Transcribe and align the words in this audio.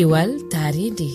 kiwal 0.00 0.30
taridi 0.48 1.12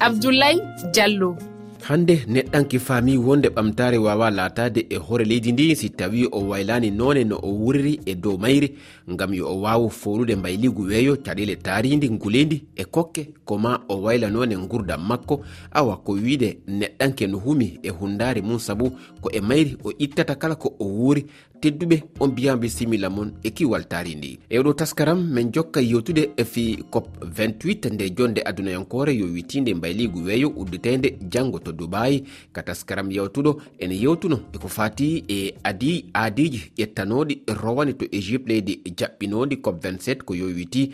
abdoulaye 0.00 0.60
diallo 0.94 1.36
hande 1.82 2.14
neɗɗanki 2.28 2.78
faami 2.78 3.18
wonde 3.18 3.48
ɓamtare 3.48 3.98
wawa 3.98 4.30
latade 4.30 4.86
e 4.90 4.96
hoore 4.96 5.24
leydi 5.24 5.52
ndi 5.52 5.76
si 5.76 5.90
tawi 5.90 6.28
o 6.32 6.40
waylani 6.48 6.90
none 6.90 7.24
no 7.24 7.36
o 7.42 7.50
wuriri 7.62 8.00
e 8.06 8.14
dow 8.14 8.36
mayri 8.38 8.68
gam 9.08 9.34
yo 9.34 9.48
o 9.48 9.60
wawa 9.60 9.90
fowlude 9.90 10.36
mbayligu 10.36 10.82
weeyo 10.82 11.16
caɗele 11.16 11.56
taaridi 11.56 12.10
nguleydi 12.10 12.62
e 12.76 12.84
kokke 12.84 13.28
koma 13.44 13.80
o 13.88 14.02
wayla 14.02 14.30
none 14.30 14.56
gurdam 14.56 15.02
makko 15.08 15.44
awa 15.72 15.96
ko 15.96 16.12
wiide 16.12 16.58
neɗɗanke 16.68 17.26
no 17.26 17.38
humi 17.38 17.78
e 17.82 17.90
hundari 17.90 18.42
mum 18.42 18.58
saabu 18.58 18.90
ko 19.20 19.30
e 19.32 19.40
mayri 19.40 19.76
o 19.84 19.90
ittata 19.98 20.34
kala 20.34 20.54
ko 20.54 20.74
o 20.78 20.84
wuuri 20.84 21.26
tedduɓe 21.62 22.02
on 22.20 22.28
mbiyan 22.30 22.56
be 22.60 22.68
mon 23.08 23.32
e 23.42 23.50
kiwal 23.50 23.84
taari 23.88 24.14
ndi. 24.14 24.38
E 24.50 24.58
oɗo 24.58 24.72
taskaram 24.74 25.18
min 25.34 25.52
jokka 25.52 25.80
yewtude 25.80 26.30
e 26.36 26.44
fi 26.44 26.78
cop 26.90 27.06
28 27.24 27.90
nde 27.94 28.10
jonde 28.16 28.42
adunayankore 28.44 29.12
yo 29.14 29.26
witinde 29.26 29.74
mbayligu 29.74 30.24
weeyo 30.24 30.48
udditede 30.56 31.18
janggo 31.30 31.58
to 31.58 31.72
dubayi. 31.72 32.24
Ka 32.52 32.62
taskaram 32.62 33.10
yewtuɗo 33.10 33.56
ene 33.78 33.94
yewtuno 33.94 34.40
eko 34.54 34.68
fati 34.68 35.24
e 35.28 35.54
adi 35.64 36.04
aadiji 36.14 36.72
ƴettanoɗi 36.76 37.34
rowani 37.62 37.94
to 37.94 38.04
égypte 38.06 38.48
leydi 38.48 38.80
jaɓɓinoɗi 38.98 39.56
cop 39.62 39.84
27 39.84 40.22
ko 40.24 40.34
yo 40.34 40.46
witi 40.46 40.92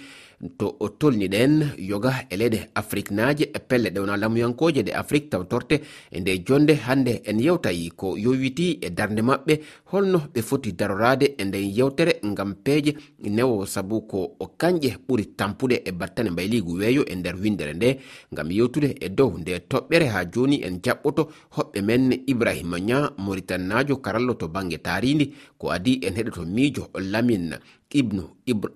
to 0.58 0.76
o 0.78 0.88
tolniɗen 0.88 1.74
yoga 1.78 2.26
e 2.30 2.36
leyɗe 2.36 2.70
afrique 2.74 3.10
naji 3.10 3.44
e 3.44 3.58
pelle 3.58 3.90
ɗewna 3.90 4.16
lamuyankoje 4.16 4.82
ɗe 4.82 4.92
afrique 4.94 5.30
tawtorte 5.30 5.80
e 6.10 6.20
nde 6.20 6.44
jonde 6.46 6.74
hande 6.86 7.22
en 7.24 7.40
yewtayi 7.40 7.90
ko 7.90 8.16
yowiti 8.16 8.78
e 8.80 8.90
darde 8.90 9.20
maɓɓe. 9.22 9.60
Holno 9.90 10.18
ɓe 10.34 10.42
foti 10.42 10.72
darorade 10.72 11.34
e 11.38 11.44
nden 11.44 11.70
yewtere 11.76 12.20
ngam 12.24 12.54
peeje. 12.64 12.94
Newo 13.18 13.66
sabu 13.66 14.00
ko 14.06 14.36
kanƴe 14.58 14.96
ɓuri 15.08 15.24
tampude 15.36 15.82
e 15.84 15.92
battane 15.92 16.30
mbayligu 16.30 16.72
weeyo 16.78 17.04
e 17.06 17.14
nder 17.14 17.36
windere 17.36 17.74
nde. 17.74 17.98
Ngam 18.32 18.50
yewtude 18.50 18.94
e 19.00 19.08
dow 19.08 19.38
nde 19.38 19.58
toɓɓere 19.68 20.06
ha 20.08 20.24
joni 20.24 20.62
en 20.62 20.78
jaɓɓoto. 20.84 21.28
Hoɓɓe 21.56 21.82
men 21.82 22.22
ibrahima 22.26 22.78
nya 22.80 23.10
moritannajo 23.18 23.96
karallo 23.96 24.34
to 24.34 24.48
banggue 24.48 24.78
taridi 24.78 25.34
ko 25.58 25.70
adi 25.70 26.00
en 26.06 26.14
heɗoto 26.14 26.44
miijo 26.46 26.90
lamin 26.94 27.58
ibnu 27.90 28.22
ibra 28.46 28.70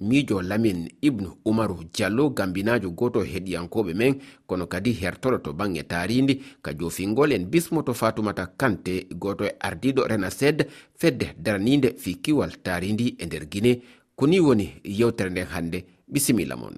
miijo 0.00 0.42
lamin 0.42 0.88
ibnu 1.02 1.32
umaru 1.44 1.84
diallo 1.92 2.30
gambinajo 2.30 2.90
goto 2.90 3.20
heɗiyankoɓe 3.20 3.94
men 3.94 4.14
kono 4.46 4.66
kadi 4.66 4.92
hertoɗo 4.92 5.38
to 5.38 5.52
bangge 5.52 5.82
taridi 5.82 6.42
ka 6.62 6.72
jofingol 6.74 7.32
en 7.32 7.46
bismoto 7.46 7.94
fatumata 7.94 8.46
kante 8.56 9.06
goto 9.14 9.44
e 9.44 9.52
ardiɗo 9.60 10.06
renased 10.06 10.66
fedde 10.96 11.34
daranide 11.38 11.94
fi 11.96 12.14
kiwal 12.14 12.52
taridi 12.62 13.16
e 13.18 13.26
nder 13.26 13.46
guine 13.48 13.82
koni 14.16 14.40
woni 14.40 14.66
yewtere 14.84 15.30
nden 15.30 15.46
hande 15.46 15.84
bisimilla 16.08 16.56
mon. 16.56 16.74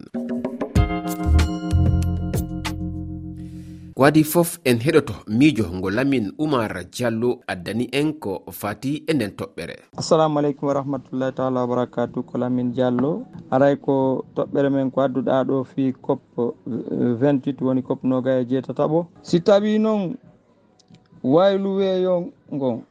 ko 3.96 4.04
adi 4.04 4.24
fof 4.24 4.58
en 4.64 4.78
heɗoto 4.78 5.14
miijo 5.38 5.64
ngo 5.72 5.90
lamin 5.90 6.32
oumar 6.38 6.84
diallo 6.92 7.40
addani 7.46 7.88
en 7.92 8.12
ko 8.20 8.42
fati 8.52 9.04
e 9.08 9.12
nden 9.14 9.30
toɓɓere. 9.38 9.76
Assalamu 9.96 10.38
aleykum 10.38 10.68
warahmatullahi 10.68 11.32
taala 11.32 11.60
wabarakatu 11.60 12.22
ko 12.22 12.38
lamin 12.38 12.72
diallo. 12.72 13.24
Aray 13.50 13.76
ko 13.76 14.24
toɓɓere 14.36 14.68
men 14.70 14.90
ko 14.90 15.00
adduɗa 15.00 15.44
ɗo 15.48 15.64
fi 15.64 15.92
cop 16.04 16.20
eh, 16.36 17.16
28 17.20 17.64
woni 17.64 17.82
cop 17.82 18.04
noga 18.04 18.36
e 18.40 18.44
jeetataɓo. 18.44 19.06
Si 19.22 19.40
tawi 19.40 19.78
noon 19.78 20.16
waylu 21.24 21.76
weeyo 21.76 22.28
ngon 22.52 22.82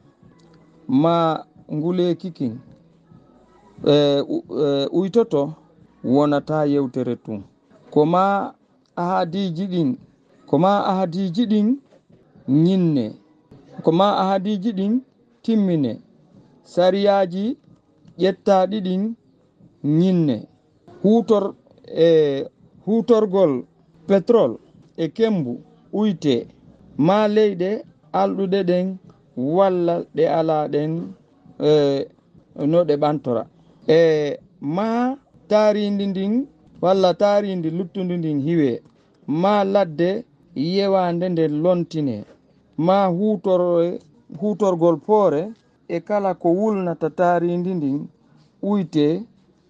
ma 0.88 1.38
nguleyki 1.72 2.30
kin 2.32 2.58
e, 3.86 3.94
e 3.94 4.86
uytoto 4.92 5.54
wonata 6.04 6.66
yewtere 6.66 7.16
tun. 7.16 7.44
Ko 7.90 8.04
ma 8.06 8.52
ahadiji 8.96 9.66
ɗin 9.70 9.96
ko 10.48 10.54
ma 10.64 10.72
ahadiji 10.90 11.42
ɗin 11.52 11.68
ñinne 12.64 13.04
ko 13.84 13.90
ma 13.98 14.06
ahadiji 14.22 14.70
ɗin 14.78 14.92
timmine. 15.42 15.92
Sariyaji 16.72 17.44
ƴettaɗi 18.22 18.78
ɗin 18.86 19.02
ñinne 19.98 20.36
hutor 21.02 21.44
e 22.06 22.46
hutorgol 22.86 23.52
pétrol 24.08 24.52
e 24.96 25.04
kembu 25.16 25.52
uyte. 25.98 26.34
Ma 27.06 27.16
leyɗe 27.34 27.70
alɗuɗe 28.20 28.58
ɗen 28.70 28.86
walla 29.56 29.94
ɗe 30.16 30.24
alaɗen 30.38 30.92
e, 31.68 32.06
no 32.70 32.78
ɗe 32.88 32.94
ɓantora. 33.02 33.42
E 33.98 34.38
ma 34.76 34.88
taaridi 35.50 36.06
ndin 36.10 36.34
walla 36.82 37.10
taaridi 37.20 37.68
luttudu 37.78 38.14
ndin 38.18 38.38
hiwe. 38.46 38.70
Ma 39.42 39.52
ladde 39.74 40.10
yewande 40.56 41.28
nde 41.28 41.48
lontine. 41.48 42.24
Ma 42.78 43.06
hutor 43.06 43.62
hutorgol 44.40 44.96
poore 45.06 45.42
e 45.88 46.00
kala 46.00 46.34
ko 46.34 46.48
wulnata 46.58 47.10
taaridi 47.18 47.74
ndin 47.74 47.98
uyte 48.70 49.06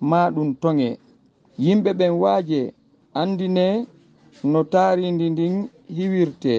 ma 0.01 0.21
ɗum 0.35 0.51
toŋe 0.63 0.89
yimɓe 1.65 1.91
ɓen 1.99 2.11
waaje 2.23 2.61
andine 3.21 3.67
no 4.53 4.61
taaridi 4.73 5.27
ndin 5.31 5.55
hiwirte. 5.97 6.55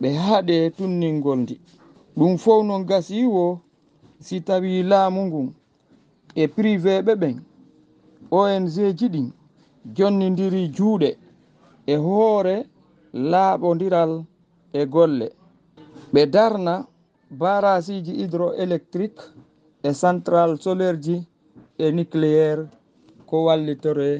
Ɓe 0.00 0.08
haɗe 0.24 0.56
tunningol 0.76 1.38
ndi. 1.42 1.54
Ɗum 2.18 2.32
fof 2.42 2.60
non 2.68 2.82
gasiwo 2.88 3.44
si 4.26 4.36
tawi 4.46 4.82
laamu 4.90 5.20
ngun 5.28 5.48
e 6.34 6.44
privé 6.54 6.94
ɓe 7.06 7.12
ɓen 7.20 7.36
ong 8.30 8.66
ji 8.98 9.06
ɗin 9.14 9.28
jonnidiri 9.96 10.62
juuɗe. 10.76 11.10
E 11.86 11.94
hoore 12.04 12.56
laaɓodiral 13.30 14.12
e 14.72 14.86
golle. 14.94 15.28
Ɓe 16.12 16.22
darna 16.34 16.74
barasiji 17.40 18.12
hydroélectrique 18.20 19.22
e 19.82 19.90
central 20.02 20.50
solaire 20.64 20.98
ji 21.04 21.16
e 21.78 21.86
nucléaire 21.96 22.64
ko 23.28 23.36
wallitore 23.46 24.10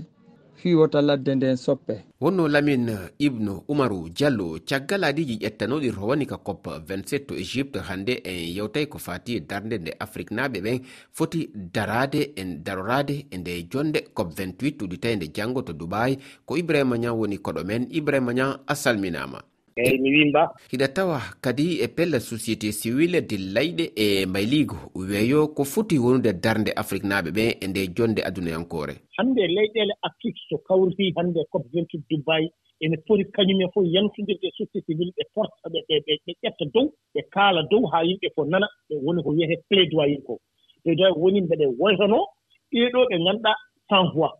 fiwota 0.55 1.01
ladde 1.03 1.35
nden 1.35 1.57
soppe. 1.57 2.05
Wonno 2.21 2.49
lamin 2.49 2.91
ibnu 3.19 3.63
umaru 3.69 4.09
diallo 4.09 4.59
caggal 4.69 5.05
adiji 5.05 5.37
ƴettanoɗi 5.37 5.91
rowani 5.91 6.27
ka 6.27 6.37
cop 6.37 6.67
27 6.67 7.27
to 7.27 7.35
égypte 7.35 7.79
hande 7.81 8.21
en 8.25 8.55
yewtay 8.57 8.87
ko 8.87 8.99
fati 8.99 9.41
darde 9.41 9.79
nde 9.79 9.93
afrique 9.99 10.35
naɓe 10.35 10.61
ɓen 10.61 10.81
foti 11.13 11.49
darade 11.75 12.33
en 12.37 12.63
darorade 12.65 13.27
e 13.31 13.37
nde 13.39 13.67
jonde 13.73 14.01
cop 14.15 14.29
28 14.39 14.85
uditay 14.85 15.17
janggo 15.35 15.63
to 15.63 15.73
dubayi 15.73 16.19
ko 16.47 16.57
ibrahima 16.57 16.99
nia 16.99 17.13
woni 17.13 17.37
koɗo 17.39 17.65
men. 17.65 17.87
Ibrahima 17.91 18.33
nia 18.33 18.61
a 18.67 18.75
salminama 18.75 19.43
eyyi 19.77 19.99
mi 20.03 20.10
wimba 20.16 20.43
hiɗa 20.72 20.88
tawa 20.97 21.19
kadi 21.44 21.81
e 21.84 21.88
pelle 21.88 22.19
société 22.21 22.72
civile 22.72 23.21
de 23.21 23.37
layɗe 23.55 23.84
e 23.97 24.27
mayligo 24.27 24.77
weeyo 24.94 25.49
ko 25.56 25.65
foti 25.65 25.99
wonude 25.99 26.33
darde 26.44 26.71
afrique 26.77 27.06
naaɓe 27.10 27.31
ɓe 27.37 27.44
e 27.62 27.66
nde 27.69 27.81
jonde 27.97 28.21
adunayankore 28.28 28.94
hannde 29.16 29.43
leyɗele 29.56 29.94
afrique 30.09 30.41
so 30.49 30.56
kawriti 30.66 31.12
hannde 31.16 31.41
cop 31.50 31.65
28 31.72 32.00
dubayi 32.10 32.49
ene 32.84 32.97
foti 33.06 33.25
kañumen 33.34 33.71
fof 33.75 33.84
yantodirde 33.94 34.47
e 34.49 34.53
société 34.59 34.81
civile 34.87 35.12
ɓe 35.16 35.25
porta 35.34 35.66
ɓe 35.72 35.81
ɓe 35.89 36.12
ƴetta 36.43 36.65
dow 36.75 36.87
ɓe 37.15 37.21
kaala 37.34 37.60
dow 37.71 37.83
haa 37.93 38.04
yimɓe 38.09 38.28
fof 38.34 38.47
nana 38.53 38.66
ɓe 38.89 38.94
woni 39.04 39.22
ko 39.25 39.31
wiyete 39.31 39.56
plaidoyer 39.69 40.21
ko. 40.27 40.34
Plaidoyer 40.83 41.15
woni 41.22 41.41
mbeɗe 41.47 41.66
woytanoo 41.81 42.25
ɗeeɗo 42.72 43.00
ɓe 43.10 43.16
ngannduɗaa 43.22 43.56
sans 43.89 44.06
voix 44.15 44.33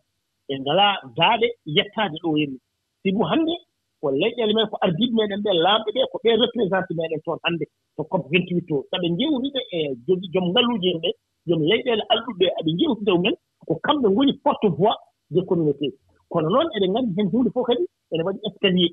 ɓe 0.47 0.53
ngalaa 0.61 0.95
daaɗe 1.17 1.47
yettaade 1.75 2.17
ɗo 2.23 2.29
henni 2.39 2.57
sibu 3.01 3.23
hannde 3.29 3.55
ko 4.03 4.09
leƴƴele 4.21 4.53
men 4.57 4.67
ko 4.71 4.75
ardiɓe 4.85 5.13
meɗen 5.17 5.39
ɓe 5.45 5.51
laamɓe 5.63 5.89
ɓe 5.95 6.01
ko 6.11 6.17
ɓe 6.23 6.29
représenté 6.43 6.91
meɗen 6.99 7.21
toon 7.25 7.39
hannde. 7.43 7.65
To 7.95 8.01
cop 8.11 8.23
28 8.31 8.67
to 8.69 8.75
saɓe 8.91 9.07
njewriɓe 9.15 9.59
e 9.75 9.77
jogi 10.05 10.27
joom 10.33 10.45
ngalluuji 10.51 10.87
en 10.93 10.99
ɓe 11.03 11.09
joom 11.47 11.61
leyɗele 11.69 12.03
alɗuɓe 12.13 12.45
aɓe 12.59 12.69
njewti 12.75 13.03
dow 13.07 13.17
e 13.19 13.21
men 13.23 13.35
ko 13.67 13.73
kamɓe 13.85 14.07
ngoni 14.13 14.33
porte 14.43 14.67
voix 14.77 14.95
de 15.33 15.39
communauté. 15.49 15.87
Kono 16.31 16.47
noon 16.53 16.67
eɗen 16.75 16.89
nganndi 16.91 17.11
heen 17.17 17.27
huunde 17.31 17.49
fof 17.55 17.65
kadi 17.67 17.83
ene 18.11 18.23
waɗi 18.27 18.39
escalier. 18.47 18.91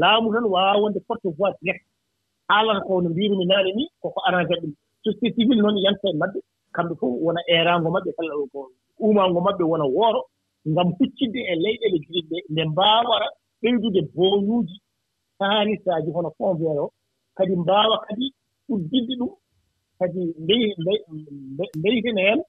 Laamu 0.00 0.28
tan 0.34 0.44
waawa 0.54 0.80
wonde 0.82 1.00
porte 1.08 1.28
voix 1.38 1.52
direct. 1.62 1.82
Haalata 2.48 2.80
ko 2.86 3.00
no 3.02 3.08
mbirumi 3.10 3.44
naane 3.50 3.70
ni 3.78 3.84
koko 4.02 4.20
arrangé 4.26 4.54
ɗum. 4.62 4.72
Société 5.04 5.34
civil 5.36 5.58
noon 5.62 5.76
yanta 5.84 6.06
e 6.12 6.16
maɓɓe. 6.20 6.38
Kamɓe 6.74 6.94
fof 7.00 7.12
wona 7.24 7.40
eeraango 7.52 7.88
maɓɓe 7.94 8.10
kala 8.16 8.32
ko 8.52 8.58
uumaango 9.02 9.40
maɓɓe 9.46 9.64
wona 9.70 9.84
wooro 9.96 10.20
ngam 10.70 10.88
huccidde 10.98 11.40
e 11.50 11.54
leyɗele 11.64 11.96
juɗiɗe 12.04 12.28
ɓe 12.30 12.38
nde 12.52 12.62
mbaawara 12.70 13.28
ɓeydude 13.64 14.00
boyuuji 14.14 14.76
haanisaaji 15.40 16.10
hono 16.14 16.30
fond 16.38 16.58
vert 16.60 16.78
o. 16.84 16.86
Kadi 17.36 17.56
mbaawa 17.56 17.96
kadi 18.06 18.26
uddidde 18.72 19.14
ɗum 19.20 19.32
kadi 19.98 20.20
mbeytina 21.78 22.20
heen 22.26 22.40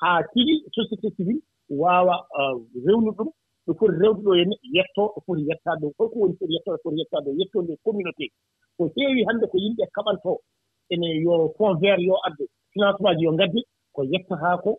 haa 0.00 0.22
tigi 0.32 0.54
société 0.76 1.08
civil 1.16 1.38
waawa 1.70 2.14
rewnude 2.86 3.16
ɗum. 3.18 3.28
Ɗo 3.66 3.72
foti 3.78 3.94
rewde 4.02 4.20
ɗo 4.26 4.32
henne 4.38 4.56
yettoo 4.74 5.08
ɗo 5.14 5.20
foti 5.26 5.42
yettaade 5.48 5.84
ɗo 5.86 5.92
holko 5.98 6.16
woni 6.20 6.34
foti 6.38 6.52
yettoo 6.54 6.74
ɗo 6.74 6.80
foti 6.82 6.98
yettaade 7.00 7.28
ɗo 7.30 7.38
yettoo 7.40 7.62
nde 7.62 7.74
communauté. 7.84 8.26
Ko 8.76 8.82
heewi 8.94 9.24
hannde 9.28 9.46
ko 9.50 9.56
yimɓe 9.64 9.82
e 9.86 9.90
kaɓantoo 9.96 10.38
ene 10.92 11.06
yo 11.24 11.32
fond 11.56 11.74
vert 11.80 12.00
yo 12.08 12.14
adde. 12.26 12.44
Financement 12.72 13.14
ji 13.18 13.24
yo 13.24 13.32
ngadde 13.32 13.60
ko 13.94 14.00
yettataa 14.12 14.56
ko 14.64 14.70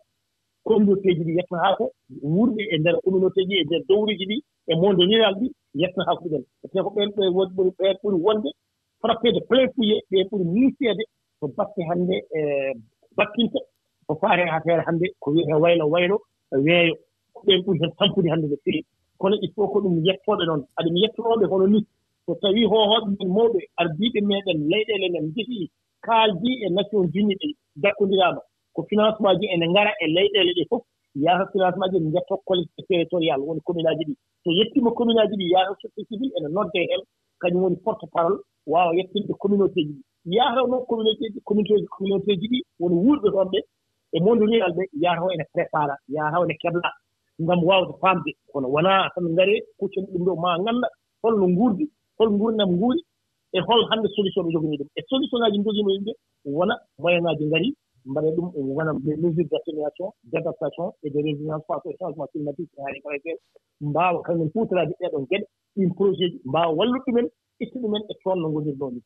communauté 0.68 1.08
ji 1.16 1.22
ɗi 1.28 1.32
yetna 1.38 1.58
haako 1.64 1.84
wuurde 2.34 2.62
e 2.72 2.76
ndeer 2.80 2.96
communauté 3.04 3.40
ji 3.48 3.54
e 3.60 3.64
ndeer 3.64 3.82
dowruji 3.88 4.24
ɗi 4.30 4.36
e 4.70 4.72
monde 4.80 5.02
rural 5.10 5.34
ɗi 5.40 5.46
yetna 5.80 6.02
haako 6.08 6.22
ɗumen 6.24 6.44
ete 6.64 6.78
ko 6.84 6.90
ɓen 6.96 7.08
ɓe 7.16 7.24
ɓuri 7.56 7.70
ɓen 7.78 7.94
ɓuri 8.02 8.16
wonde 8.24 8.48
frappede 9.00 9.40
plein 9.48 9.68
fouillé 9.74 9.96
ɓe 10.10 10.18
ɓuri 10.30 10.44
muuseede 10.54 11.04
ko 11.40 11.44
batte 11.56 11.80
hannde 11.88 12.16
e 12.36 12.40
battinta 13.16 13.58
ko 14.06 14.12
faare 14.20 14.42
affaire 14.56 14.82
hannde 14.86 15.06
ko 15.20 15.26
wiyetee 15.32 15.58
waylo 15.62 15.84
waylo 15.92 16.16
weeyo. 16.66 16.94
Ko 17.34 17.40
ɓen 17.46 17.60
ɓuri 17.64 17.78
heen 17.80 17.92
tampude 17.98 18.28
hannde 18.32 18.46
no 18.50 18.56
feewi 18.64 18.82
kono 19.20 19.36
il 19.44 19.50
faut 19.54 19.68
ko 19.72 19.78
ɗum 19.80 19.94
yettooɓe 20.06 20.44
noon. 20.46 20.62
Aɗum 20.78 20.94
yettorooɓe 21.02 21.44
hono 21.50 21.66
ni. 21.66 21.80
So 22.26 22.34
tawii 22.42 22.66
hohooɓe 22.70 23.08
men 23.18 23.28
mawɓe 23.36 23.60
ardiiɓe 23.80 24.20
meeɗen 24.28 24.58
leyɗeele 24.70 25.06
men 25.14 25.24
njehii 25.30 25.66
kaaldii 26.06 26.56
e 26.64 26.68
nation 26.76 27.04
unis 27.20 27.38
ɗe 27.40 27.48
dakkondiraama 27.82 28.40
ko 28.78 28.86
financement 28.90 29.34
ji 29.40 29.46
ene 29.54 29.66
ngara 29.68 29.90
e 29.98 30.06
leyɗeele 30.14 30.52
ɗe 30.56 30.64
fof 30.70 30.82
yaata 31.24 31.50
financement 31.52 31.90
ji 31.90 31.96
ene 31.98 32.08
njetta 32.10 32.34
collectivité 32.48 32.86
territorial 32.88 33.40
woni 33.46 33.60
commune 33.66 33.88
aji 33.90 34.04
ɗi. 34.08 34.14
So 34.44 34.50
yettiima 34.58 34.90
commune 34.98 35.18
aji 35.20 35.34
ɗi 35.40 35.46
yaata 35.52 35.74
société 35.82 36.06
civil 36.08 36.30
ene 36.38 36.48
nodde 36.54 36.78
heen 36.78 37.02
kañum 37.40 37.62
woni 37.62 37.76
porte 37.84 38.06
parole 38.14 38.38
waawa 38.66 38.94
yettinde 38.94 39.34
communauté 39.42 39.80
ji 39.82 39.92
ɗi. 39.98 40.02
Yaata 40.36 40.60
noon 40.70 40.86
communauté 40.86 41.24
ji 41.32 41.40
communauté 41.44 41.74
ji 41.80 41.86
communauté 41.96 42.32
ji 42.40 42.46
ɗi 42.52 42.58
woni 42.80 42.96
wuurɓe 43.04 43.28
toon 43.34 43.48
ɓe 43.52 43.58
e 44.14 44.20
monde 44.20 44.42
rural 44.46 44.72
ɓe 44.78 44.82
yaata 45.02 45.22
o 45.26 45.30
ene 45.34 45.44
prépara 45.52 45.94
yaata 46.08 46.38
o 46.40 46.44
ene 46.44 46.54
keblaa 46.62 46.94
ngam 47.42 47.60
waawde 47.68 47.92
faamde. 48.00 48.30
Kono 48.52 48.68
wonaa 48.74 49.10
tan 49.14 49.24
ngaree 49.34 49.60
kuccani 49.78 50.06
ɗum 50.12 50.22
ɗo 50.26 50.34
maa 50.42 50.56
ngannda 50.62 50.88
holno 51.22 51.48
nguurdi 51.48 51.84
hol 52.18 52.30
nguurnam 52.30 52.70
nguuri 52.76 53.00
e 53.52 53.58
hol 53.66 53.80
hannde 53.90 54.08
solution 54.14 54.44
ɓe 54.46 54.52
joganii 54.52 54.78
ɗum 54.80 54.88
e 54.94 55.00
solution 55.10 55.40
ŋaaji 55.40 55.58
jogino 55.64 55.90
yimɓe 55.90 56.12
wona 56.46 56.74
moyen 57.02 57.22
ŋaaji 57.26 57.44
ngarii 57.46 57.74
mbaɗa 58.10 58.30
ɗum 58.36 58.48
e 58.56 58.60
wona 58.76 58.92
des 59.04 59.16
mesures 59.22 59.48
d' 59.50 59.56
atténuation 59.58 60.08
d' 60.30 60.36
adaptation 60.40 60.86
et 61.04 61.10
de 61.10 61.18
résilience 61.26 61.64
face 61.68 61.86
au 61.88 61.94
changement 61.98 62.28
climatique. 62.32 62.70
E 62.78 62.80
haali 62.82 63.00
koye 63.02 63.18
feere 63.24 63.40
mbaawa 63.80 64.22
kañum 64.26 64.48
hutorade 64.54 64.94
ɗeeɗon 65.00 65.24
geɗe. 65.30 65.46
Ɗin 65.76 65.90
projet 65.94 66.30
ji 66.32 66.40
mbaawa 66.44 66.72
wallude 66.78 67.04
ɗumen 67.06 67.26
itta 67.60 67.78
ɗumen 67.82 68.02
e 68.12 68.14
toon 68.22 68.38
no 68.40 68.48
ngonirɗon 68.50 68.92
ni 68.94 69.00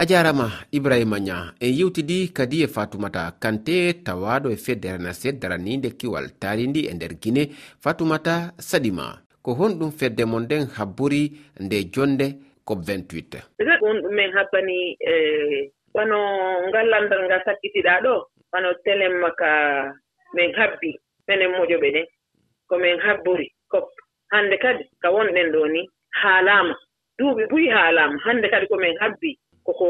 a 0.00 0.06
jarama 0.06 0.46
ibrahima 0.72 1.18
nia 1.20 1.38
en 1.60 1.72
yewtidi 1.78 2.28
kadi 2.36 2.62
e 2.62 2.66
fatoumata 2.74 3.22
kante 3.42 3.76
tawaɗo 4.06 4.48
e 4.50 4.56
fedde 4.56 4.88
renased 4.94 5.40
daranide 5.42 5.90
kiwal 5.98 6.26
taridi 6.40 6.86
e 6.90 6.92
nder 6.94 7.14
guine 7.22 7.42
fatoumata 7.84 8.34
saɗima 8.68 9.04
ko 9.42 9.50
honɗum 9.58 9.90
fedde 9.98 10.24
mon 10.30 10.44
nden 10.44 10.64
habburi 10.76 11.22
nde 11.60 11.78
jonde 11.94 12.26
cop 12.64 12.78
28 12.78 13.42
ɗum 13.80 13.96
ɗumen 14.04 14.30
habbani 14.36 14.78
e 15.12 15.12
wono 15.94 16.18
ngal 16.68 16.86
lamdal 16.92 17.22
ngal 17.26 17.42
sakkitiɗaa 17.46 18.00
ɗo 18.04 18.14
wono 18.52 18.70
telemma 18.84 19.30
ka 19.40 19.50
min 20.34 20.50
habbi 20.58 20.90
minen 21.28 21.50
moƴoɓe 21.56 21.88
ɗen 21.94 22.06
ko 22.68 22.74
min 22.78 22.98
habburi 23.00 23.46
cop 23.72 23.86
hannde 24.32 24.56
kadi 24.58 24.84
ka 25.02 25.08
wonɗen 25.10 25.52
ɗo 25.52 25.60
ni 25.74 25.82
haalaama 26.20 26.74
duuɓi 27.18 27.42
buyi 27.50 27.68
haalaama 27.74 28.16
hannde 28.24 28.48
kadi 28.50 28.66
ko 28.70 28.76
min 28.76 28.96
habbi 29.00 29.30
koko 29.66 29.88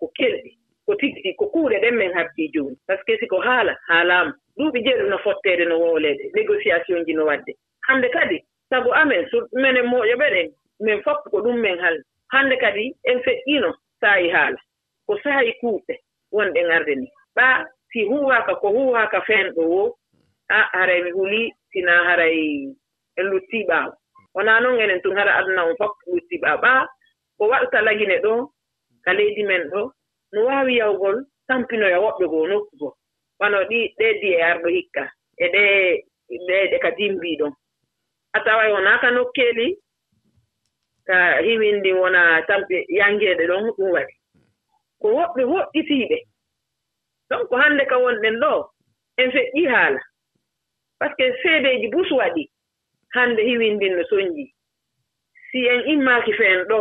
ko 0.00 0.06
kelɗi 0.16 0.50
ko 0.86 0.92
tigi 1.00 1.34
ko 1.38 1.44
kuuɗe 1.52 1.76
ɗen 1.82 1.94
min 1.96 2.12
habbi 2.16 2.50
jooni. 2.54 2.76
Par 2.86 2.96
ce 2.98 3.04
que 3.06 3.18
si 3.18 3.26
ko 3.26 3.40
haala 3.40 3.76
haalaama 3.88 4.32
duuɓi 4.58 4.78
jeeɗu 4.84 5.08
no 5.10 5.18
fotteede 5.18 5.64
no 5.68 5.76
wowleede 5.78 6.24
négociation 6.34 7.04
ji 7.06 7.12
no 7.14 7.24
waɗde 7.24 7.52
hannde 7.88 8.08
kadi 8.10 8.38
sabu 8.70 8.90
amen 8.94 9.28
so 9.30 9.36
minen 9.52 9.86
moƴoɓe 9.86 10.26
ɗen 10.34 10.48
min 10.80 11.02
foppu 11.02 11.30
ko 11.30 11.38
ɗum 11.44 11.56
min 11.60 11.78
halli 11.78 12.02
hannde 12.32 12.56
kadi 12.56 12.94
en 13.04 13.18
feƴƴiino 13.24 13.70
saayi 14.00 14.28
haala. 14.30 14.58
ko 15.12 15.18
sahay 15.24 15.48
kuuɓɓe 15.60 15.94
wonɓe 16.36 16.60
ŋarde 16.68 16.92
ni. 17.00 17.06
Ɓaa 17.36 17.56
si 17.90 18.00
huwaaka 18.08 18.52
ko 18.60 18.66
huwaaka 18.76 19.18
feenɗo 19.28 19.62
wo 19.72 19.82
a 20.48 20.58
haray 20.72 21.00
mi 21.04 21.10
hulii 21.16 21.48
sinaa 21.70 22.02
haray 22.08 22.36
en 23.18 23.26
luttii 23.30 23.66
ɓaawo. 23.70 23.92
Wonaa 24.34 24.60
noon 24.62 24.80
enen 24.82 25.02
tun 25.02 25.16
hara 25.18 25.32
aduna 25.38 25.62
on 25.68 25.76
fof 25.80 25.92
luttii 26.12 26.40
ɓaawo. 26.42 26.58
Ɓaa 26.64 26.80
ko 27.36 27.42
waɗta 27.52 27.78
lagine 27.86 28.16
ɗo 28.24 28.32
ka 29.04 29.10
leydi 29.18 29.42
men 29.50 29.62
ɗo 29.72 29.80
no 30.32 30.38
waawi 30.48 30.72
yawgol 30.80 31.16
tampinoya 31.48 31.98
woɓɓe 32.04 32.24
goo 32.32 32.46
nokku 32.50 32.72
goo 32.80 32.92
wano 33.40 33.58
ɗi 33.70 33.78
ɗee 33.98 34.12
di 34.20 34.28
e 34.32 34.40
arɗo 34.50 34.68
hikka 34.76 35.02
e 35.36 35.46
ɗee 35.54 35.76
ɗeeɗe 36.48 36.76
ka 36.84 36.90
dimbii 36.98 37.36
ɗon. 37.40 37.52
A 38.36 38.38
taway 38.46 38.68
wonaa 38.74 39.00
ka 39.02 39.08
nokkeeli 39.16 39.66
ka 41.08 41.16
himindi 41.44 41.90
wona 42.00 42.22
tampi 42.48 42.76
yangeeɗe 42.98 43.44
ɗon 43.50 43.64
ɗum 43.76 43.90
waɗi. 43.96 44.14
ko 45.02 45.08
woɓɓe 45.18 45.42
woɗɗitiiɓe. 45.52 46.18
Donc 47.30 47.48
hannde 47.60 47.84
ka 47.90 47.96
wonɗen 48.04 48.36
ɗo 48.42 48.52
en 49.20 49.30
feƴƴii 49.34 49.66
haala. 49.72 50.00
Par 50.98 51.10
ce 51.10 51.16
que 51.16 51.26
seedeeji 51.42 51.88
bus 51.92 52.10
waɗi 52.18 52.44
hannde 53.14 53.40
hiwindinno 53.48 54.02
soñjii 54.10 54.50
si 55.50 55.58
en 55.68 55.80
immaaki 55.92 56.32
feen 56.38 56.60
ɗo 56.70 56.80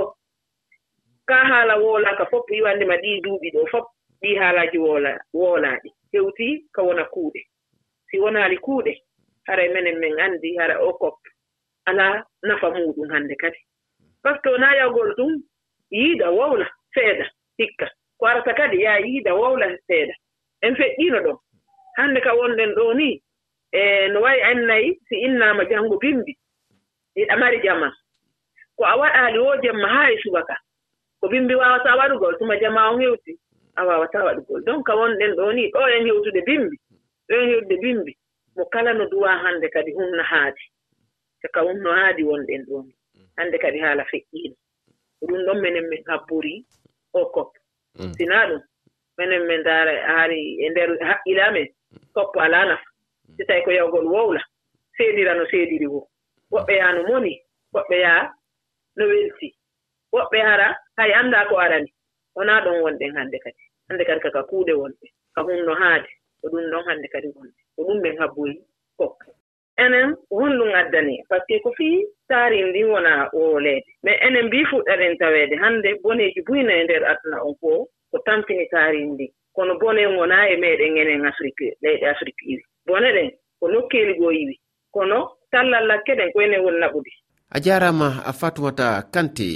kaa 1.29 1.45
haala 1.51 1.73
woolaaka 1.83 2.25
fof 2.31 2.45
yiwande 2.56 2.85
ma 2.85 2.95
ɗii 3.03 3.21
duuɓi 3.23 3.47
ɗo 3.56 3.62
fof 3.71 3.85
ɗii 4.21 4.35
haalaaji 4.41 4.77
woola 4.85 5.12
woolaaɗi. 5.33 5.89
Hewtii 6.13 6.53
ka 6.75 6.81
wona 6.88 7.03
kuuɗe. 7.13 7.41
Si 8.09 8.15
wonaali 8.19 8.57
kuuɗe 8.65 8.91
hara 9.47 9.63
menen 9.73 10.00
min 10.00 10.19
anndi 10.19 10.50
hara 10.59 10.75
o 10.88 10.94
kop 11.01 11.18
alaa 11.89 12.23
nafa 12.47 12.68
muuɗum 12.75 13.09
hannde 13.13 13.35
kadi. 13.41 13.59
Par 14.23 14.35
ce 14.35 14.41
que 14.44 14.50
wonaa 14.50 14.75
yawgol 14.79 15.12
ɗum 15.18 15.31
yiida 15.91 16.27
wowla 16.31 16.68
seeɗa 16.94 17.25
hikka. 17.57 17.88
ko 18.21 18.27
arata 18.29 18.53
kadi 18.53 18.81
ya 18.85 18.97
yiida 19.01 19.33
wowla 19.33 19.65
seeɗa. 19.88 20.13
En 20.62 20.75
feƴƴiino 20.75 21.19
ɗon 21.25 21.38
hannde 21.97 22.21
ka 22.21 22.31
wonɗen 22.38 22.71
ɗo 22.77 22.94
ni 22.94 23.21
e 23.71 24.07
no 24.13 24.21
wayi 24.21 24.41
annayi 24.41 25.00
si 25.09 25.15
innaama 25.25 25.65
janngo 25.65 25.97
bimbi. 25.97 26.33
Iɗa 27.18 27.35
mari 27.39 27.57
jaman 27.63 27.91
ko 28.77 28.83
a 28.85 28.94
waɗaali 28.97 29.39
wo 29.39 29.57
jemma 29.63 29.88
haa 29.88 30.12
e 30.13 30.18
suba 30.21 30.44
ka. 30.45 30.56
Ko 31.19 31.27
bimbi 31.29 31.56
waawataa 31.56 31.97
waɗugol 31.97 32.38
tuma 32.38 32.57
jama 32.62 32.91
on 32.91 33.01
hewti 33.01 33.33
a 33.75 33.85
waawataa 33.85 34.23
waɗugol. 34.25 34.63
Donc 34.65 34.85
ka 34.85 34.94
wonɗen 34.95 35.33
ɗo 35.35 35.53
ni 35.56 35.71
ɗo 35.73 35.81
en 35.89 36.06
hewtude 36.06 36.41
bimbi. 36.45 36.77
Ɗo 37.27 37.33
en 37.41 37.50
hewtude 37.50 37.77
bimbi. 37.81 38.13
Mo 38.56 38.65
kala 38.65 38.94
no 38.94 39.06
duwa 39.09 39.31
hannde 39.44 39.68
kadi 39.69 39.91
humno 39.94 40.23
haadi. 40.23 40.62
Saka 41.41 41.62
humno 41.62 41.89
haadi 41.91 42.23
wonɗen 42.23 42.65
ɗo 42.69 42.85
ni. 42.85 42.94
Hannde 43.38 43.57
kadi 43.57 43.79
haala 43.79 44.03
feƴƴiino. 44.06 44.56
Ko 45.19 45.25
ɗum 45.25 45.41
ɗon 45.45 45.62
minen 45.62 45.89
min 45.89 46.03
habburi 46.07 46.65
o 47.13 47.25
koppo 47.25 47.60
Mm. 47.99 48.13
sinaa 48.17 48.45
ɗum. 48.49 48.61
Minen 49.17 49.43
min 49.47 49.59
ndaara 49.61 49.93
haari 50.07 50.39
e 50.63 50.69
ndeer 50.69 50.89
haqqila 51.09 51.43
amen 51.47 51.67
toppo 52.13 52.38
alaa 52.45 52.65
naf 52.69 52.81
mm. 53.27 53.35
si 53.38 53.43
tawi 53.47 53.61
ko 53.65 53.71
yawgol 53.71 54.05
wowla. 54.13 54.41
Seedira 54.97 55.33
no 55.35 55.45
seediri 55.51 55.87
wo. 55.94 56.01
Woɓɓe 56.54 56.73
yaha 56.80 56.92
no 56.95 57.01
moni. 57.09 57.33
Woɓɓe 57.73 57.95
yaha 58.06 58.23
no 58.97 59.04
welti. 59.11 59.47
Woɓɓe 60.13 60.37
hara 60.47 60.68
hay 60.97 61.11
anndaa 61.19 61.47
ko 61.49 61.56
arani. 61.66 61.89
Wonaa 62.35 62.63
ɗon 62.66 62.81
wonɗen 62.83 63.16
hannde 63.18 63.37
kadi. 63.44 63.61
Hannde 63.87 64.04
kadi 64.07 64.19
kaka 64.25 64.42
kuuɗe 64.49 64.73
wonɓe. 64.81 65.06
Ka 65.35 65.42
hunno 65.45 65.73
haade. 65.81 66.09
Ko 66.42 66.45
ɗum 66.51 66.66
ɗon 66.71 66.83
hannde 66.87 67.07
kadi 67.13 67.27
wonɓe. 67.35 67.59
Ko 67.75 67.80
ɗum 67.87 67.97
ɓen 68.04 68.18
habboyi 68.21 68.54
kokka 68.97 69.25
enen 69.83 70.09
honɗum 70.31 70.71
addani 70.81 71.16
par 71.30 71.40
ce 71.40 71.45
que 71.47 71.59
ko 71.64 71.69
fii 71.78 71.97
taarin 72.30 72.68
ndin 72.69 72.88
wona 72.94 73.30
wowoleede 73.33 73.85
mais 74.04 74.18
enen 74.28 74.45
mbii 74.47 74.66
fuɗɗaren 74.71 75.18
taweede 75.21 75.56
hannde 75.64 75.90
boneeji 76.04 76.42
buyna 76.47 76.73
e 76.80 76.83
ndeer 76.83 77.04
aduna 77.11 77.38
on 77.47 77.56
fof 77.61 77.88
ko 78.11 78.18
tampini 78.26 78.66
taarin 78.73 79.09
ndin 79.14 79.31
kono 79.56 79.73
bone 79.80 80.06
wonaa 80.07 80.47
e 80.47 80.56
meeɗen 80.61 80.97
enen 81.02 81.26
afrique 81.26 81.68
leyɗe 81.83 82.06
afrique 82.14 82.44
iwi. 82.52 82.64
Bone 82.88 83.09
ɗen 83.16 83.30
ko 83.59 83.66
nokkeeli 83.71 84.14
goo 84.19 84.31
iwi. 84.31 84.56
Kono 84.95 85.18
tallal 85.52 85.85
lakke 85.88 86.14
ɗen 86.19 86.31
ko 86.33 86.42
enen 86.42 86.61
woni 86.66 86.80
naɓude. 86.80 87.11
A 87.56 87.59
jaarama 87.59 88.07
fatumata 88.40 88.88
kante 89.14 89.47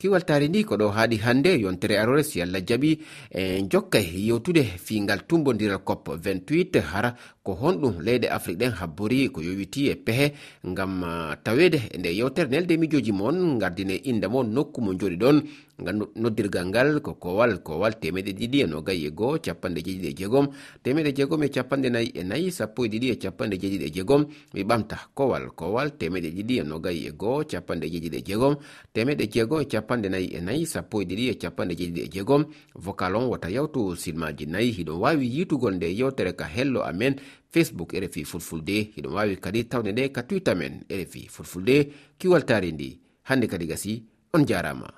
kiwal 0.00 0.22
kiwaltare 0.22 0.48
ndi 0.48 0.64
ko 0.64 0.74
ɗo 0.76 0.86
haaɗi 0.96 1.16
hannde 1.24 1.50
yontere 1.60 1.98
arore 1.98 2.22
si 2.22 2.42
allah 2.42 2.62
jaɓi 2.68 2.90
e 3.30 3.62
jokka 3.70 3.98
yewtude 3.98 4.62
fiingal 4.84 5.26
tumbodiral 5.26 5.82
cop 5.88 6.08
28 6.08 6.80
hara 6.90 7.10
ko 7.42 7.52
honɗum 7.60 7.94
leyɗe 8.06 8.28
afrique 8.30 8.60
ɗen 8.60 8.72
habbori 8.78 9.28
ko 9.34 9.42
yowiti 9.42 9.90
e 9.90 9.94
pehe 10.06 10.26
ngam 10.70 11.02
uh, 11.02 11.34
tawede 11.44 11.78
nde 11.98 12.14
yewtere 12.18 12.48
nelde 12.48 12.76
mijoji 12.78 13.12
moon 13.12 13.58
gardine 13.58 13.96
inde 14.10 14.26
mo 14.32 14.40
nokku 14.44 14.78
mo 14.84 14.92
jooɗi 14.94 15.16
ɗon 15.22 15.36
noddirgal 15.78 16.66
ngal 16.66 17.00
ko 17.00 17.14
kowal 17.14 17.62
kowal 17.62 17.94
temeɗe 18.02 18.32
ɗiɗi 18.34 18.58
e 18.62 18.66
nogayi 18.66 19.06
e 19.06 19.10
goo 19.10 19.38
capanɗe 19.38 19.80
jeeɗiɗi 19.86 20.08
e 20.10 20.14
jeegom. 20.18 20.46
Temeɗe 20.82 21.12
jeegom 21.16 21.42
e 21.42 21.48
capanɗe 21.48 21.88
nayyi 21.90 22.10
e 22.14 22.22
nayyi 22.24 22.50
sappo 22.50 22.84
e 22.84 22.88
ɗiɗi 22.88 23.10
e 23.12 23.16
capanɗe 23.22 23.56
jeeɗiɗi 23.60 23.86
e 23.86 23.90
jeegom. 23.94 24.26
Mi 24.54 24.62
ɓamta 24.64 24.96
kowal 25.14 25.54
kowal 25.54 25.90
temeɗe 25.98 26.30
ɗiɗi 26.34 26.54
e 26.60 26.62
nogayi 26.64 27.06
e 27.06 27.12
goo 27.12 27.44
capanɗe 27.50 27.86
jeeɗiɗi 27.92 28.16
e 28.18 28.22
jeegom. 28.26 28.54
Temeɗe 28.92 29.24
jeegom 29.32 29.60
e 29.62 29.66
capanɗe 29.88 30.08
nayi 30.08 30.26
e 30.36 30.40
nayi 30.40 30.66
sappo 30.66 31.00
e 31.02 31.04
ɗiɗi 31.04 31.24
e 31.30 31.34
capanɗe 31.34 31.74
jeeɗiɗi 31.78 32.00
e 32.04 32.08
jeegom. 32.12 32.44
Vocal 32.74 33.16
on 33.16 33.28
wata 33.30 33.48
yawtu 33.48 33.96
silmaji 33.96 34.46
nayi 34.46 34.70
hiɗon 34.76 35.00
wawi 35.00 35.26
yitugol 35.26 35.74
nde 35.74 35.86
yewtere 35.98 36.32
ka 36.36 36.44
hello 36.44 36.82
amen. 36.84 37.16
Facebook 37.50 37.92
rfi 37.92 38.24
fulfulde. 38.24 38.92
Hiɗon 38.96 39.12
wawi 39.14 39.36
kadi 39.40 39.64
tawde 39.64 39.92
nde 39.92 40.12
ka 40.12 40.22
twitter 40.22 40.56
men 40.56 40.84
rfi 40.90 41.28
fulfulde. 41.28 41.92
Kiwaltari 42.18 42.72
ndi 42.72 42.98
hande 43.22 43.46
kadi 43.46 43.66
gasi 43.66 44.02
on 44.34 44.44
jarama 44.46 44.92